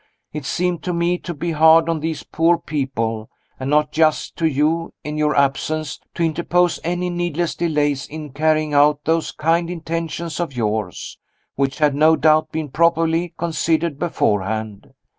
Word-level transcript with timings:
It 0.33 0.45
seemed 0.45 0.81
to 0.81 0.93
me 0.93 1.19
to 1.19 1.31
be 1.31 1.51
hard 1.51 1.87
on 1.87 1.99
these 1.99 2.23
poor 2.23 2.57
people, 2.57 3.29
and 3.59 3.69
not 3.69 3.91
just 3.91 4.35
to 4.37 4.47
you 4.47 4.95
in 5.03 5.15
your 5.15 5.35
absence, 5.35 5.99
to 6.15 6.23
interpose 6.23 6.79
any 6.83 7.11
needless 7.11 7.53
delays 7.53 8.07
in 8.07 8.31
carrying 8.31 8.73
out 8.73 9.03
those 9.05 9.31
kind 9.31 9.69
intentions 9.69 10.39
of 10.39 10.57
yours, 10.57 11.19
which 11.53 11.77
had 11.77 11.93
no 11.93 12.15
doubt 12.15 12.51
been 12.51 12.69
properly 12.69 13.35
considered 13.37 13.99
beforehand. 13.99 14.91